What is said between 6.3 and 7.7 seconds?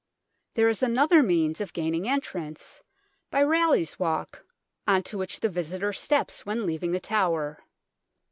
when leaving the tower.